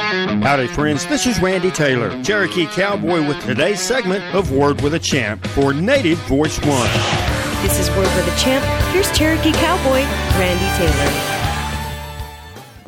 [0.00, 1.04] Howdy, friends.
[1.06, 5.74] This is Randy Taylor, Cherokee Cowboy, with today's segment of Word with a Champ for
[5.74, 6.88] Native Voice One.
[7.60, 8.64] This is Word with a Champ.
[8.94, 10.00] Here's Cherokee Cowboy,
[10.38, 11.10] Randy Taylor.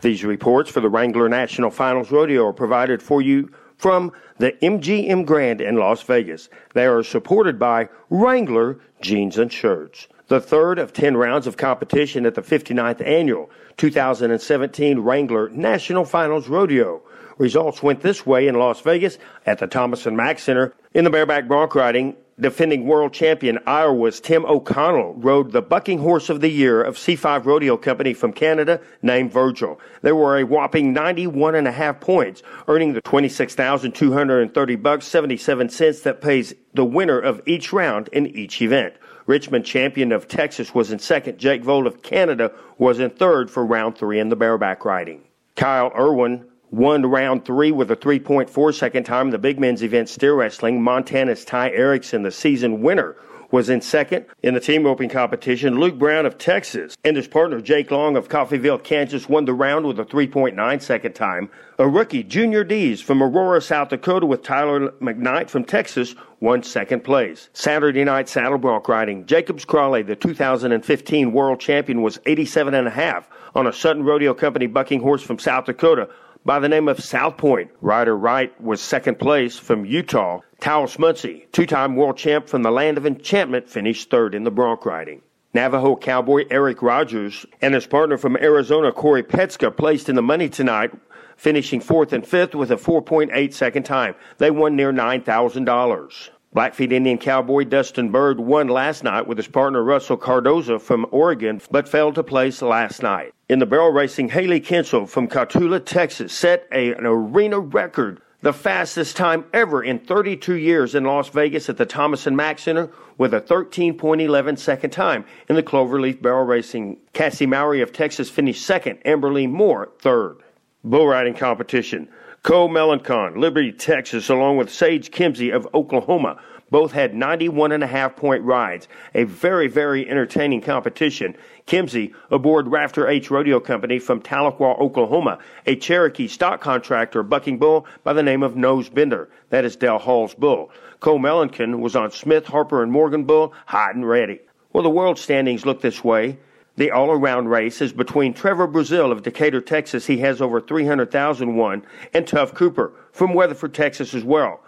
[0.00, 5.26] These reports for the Wrangler National Finals Rodeo are provided for you from the MGM
[5.26, 6.48] Grand in Las Vegas.
[6.74, 10.06] They are supported by Wrangler Jeans and Shirts.
[10.30, 16.48] The third of 10 rounds of competition at the 59th annual 2017 Wrangler National Finals
[16.48, 17.02] Rodeo.
[17.36, 21.10] Results went this way in Las Vegas at the Thomas and Mack Center in the
[21.10, 22.14] bareback bronc riding.
[22.40, 27.44] Defending world champion Iowa's Tim O'Connell rode the bucking horse of the year of C5
[27.44, 29.78] Rodeo Company from Canada named Virgil.
[30.00, 36.00] There were a whopping 91 and a half points, earning the 26,230 bucks 77 cents
[36.00, 38.94] that pays the winner of each round in each event.
[39.26, 41.36] Richmond champion of Texas was in second.
[41.36, 45.22] Jake Vold of Canada was in third for round three in the bareback riding.
[45.56, 50.08] Kyle Irwin won round three with a 3.4 second time in the big men's event
[50.08, 50.82] steer wrestling.
[50.82, 53.16] Montana's Ty Erickson, the season winner,
[53.50, 55.78] was in second in the team roping competition.
[55.78, 59.86] Luke Brown of Texas and his partner Jake Long of Coffeyville, Kansas won the round
[59.86, 61.50] with a 3.9 second time.
[61.78, 67.02] A rookie, Junior Dees from Aurora, South Dakota with Tyler McKnight from Texas won second
[67.02, 67.50] place.
[67.52, 72.90] Saturday night saddle bronc riding, Jacobs Crawley, the 2015 world champion, was 87 and a
[72.90, 76.08] half on a Sutton Rodeo Company bucking horse from South Dakota
[76.44, 77.70] by the name of South Point.
[77.80, 80.40] Ryder Wright was second place from Utah.
[80.60, 84.84] Taos Muncy, two-time world champ from the land of enchantment, finished third in the bronc
[84.84, 85.22] riding.
[85.52, 90.48] Navajo cowboy Eric Rogers and his partner from Arizona, Corey Petska, placed in the money
[90.48, 90.92] tonight,
[91.36, 94.14] finishing fourth and fifth with a 4.8 second time.
[94.38, 96.30] They won near $9,000.
[96.54, 101.60] Blackfeet Indian cowboy Dustin Bird won last night with his partner Russell Cardoza from Oregon,
[101.70, 103.32] but failed to place last night.
[103.50, 108.52] In the barrel racing, Hailey Kinsel from Cotulla, Texas, set a, an arena record, the
[108.52, 112.90] fastest time ever in 32 years in Las Vegas at the Thomas and Mack Center
[113.18, 115.24] with a 13.11 second time.
[115.48, 120.36] In the Cloverleaf barrel racing, Kassie Mowry of Texas finished second, Amberleigh Moore third.
[120.84, 122.08] Bull riding competition.
[122.44, 126.40] Cole Melancon, Liberty, Texas, along with Sage Kimzey of Oklahoma,
[126.70, 128.88] both had 91 and a half point rides.
[129.14, 131.36] A very, very entertaining competition.
[131.66, 137.86] Kimzey aboard Rafter H Rodeo Company from Tahlequah, Oklahoma, a Cherokee stock contractor bucking bull
[138.04, 139.28] by the name of Nose Bender.
[139.50, 140.70] That is Dell Hall's bull.
[141.00, 144.40] Cole Melancon was on Smith, Harper, and Morgan bull, hot and ready.
[144.72, 146.38] Well, the world standings look this way.
[146.76, 150.06] The all around race is between Trevor Brazile of Decatur, Texas.
[150.06, 151.82] He has over 300,000 won,
[152.14, 154.60] and Tuf Cooper from Weatherford, Texas as well.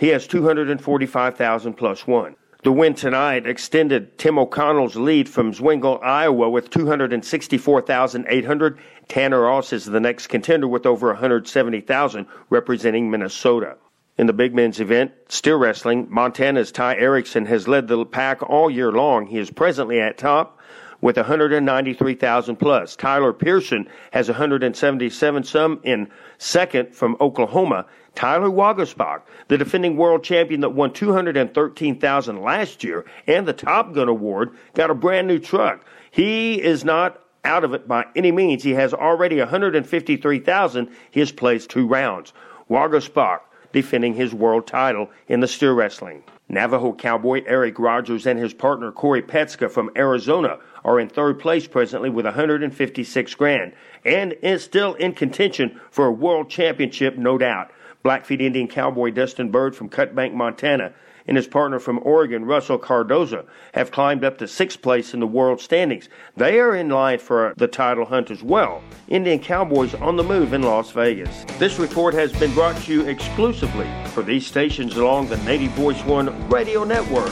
[0.00, 2.34] He has 245,000 plus one.
[2.62, 8.78] The win tonight extended Tim O'Connell's lead from Zwingle, Iowa with 264,800.
[9.08, 13.76] Tanner Aus is the next contender with over 170,000 representing Minnesota.
[14.16, 18.70] In the big men's event, steer wrestling, Montana's Ty Erickson has led the pack all
[18.70, 19.26] year long.
[19.26, 20.58] He is presently at top
[21.00, 22.96] with 193,000 plus.
[22.96, 27.86] Tyler Pearson has 177 some in second from Oklahoma.
[28.14, 34.08] Tyler Waguespack, the defending world champion that won 213,000 last year and the Top Gun
[34.08, 35.84] award, got a brand new truck.
[36.10, 38.62] He is not out of it by any means.
[38.62, 40.88] He has already 153,000.
[41.10, 42.32] He has placed two rounds.
[42.68, 43.40] Waguespack
[43.72, 46.22] defending his world title in the steer wrestling.
[46.50, 51.68] Navajo cowboy Eric Rogers and his partner Corey Petska from Arizona are in third place
[51.68, 53.72] presently with 156 grand
[54.04, 57.70] and is still in contention for a world championship, no doubt.
[58.02, 60.92] Blackfeet Indian cowboy Dustin Bird from Cutbank, Montana,
[61.30, 65.26] and his partner from Oregon, Russell Cardoza, have climbed up to sixth place in the
[65.28, 66.08] world standings.
[66.36, 68.82] They are in line for the title hunt as well.
[69.06, 71.44] Indian Cowboys on the move in Las Vegas.
[71.58, 76.04] This report has been brought to you exclusively for these stations along the Native Voice
[76.04, 77.30] One radio network,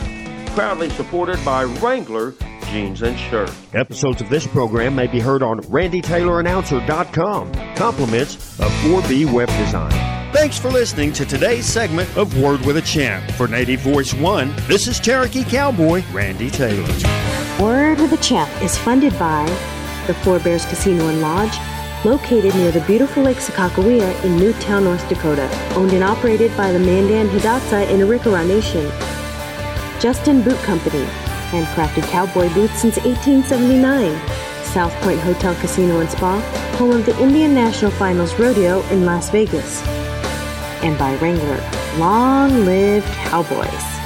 [0.55, 2.35] proudly supported by Wrangler
[2.67, 3.51] Jeans and Shirt.
[3.75, 7.53] Episodes of this program may be heard on randytaylorannouncer.com.
[7.75, 10.18] Compliments of 4B Web Design.
[10.31, 13.29] Thanks for listening to today's segment of Word with a Champ.
[13.33, 16.87] For Native Voice One, this is Cherokee Cowboy Randy Taylor.
[17.59, 19.47] Word with a Champ is funded by
[20.07, 21.57] the Four Bears Casino and Lodge,
[22.05, 26.79] located near the beautiful Lake Sakakawea in Newtown, North Dakota, owned and operated by the
[26.79, 28.85] Mandan Hidatsa in Arikara Nation.
[29.99, 31.05] Justin Boot Company,
[31.51, 34.15] handcrafted cowboy boots since 1879.
[34.67, 36.39] South Point Hotel Casino and Spa,
[36.77, 39.83] home of the Indian National Finals Rodeo in Las Vegas
[40.83, 41.61] and by Wrangler.
[41.99, 43.99] Long live Cowboys!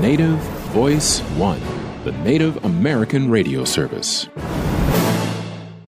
[0.00, 0.38] Native
[0.72, 1.60] Voice One,
[2.04, 4.28] the Native American radio service.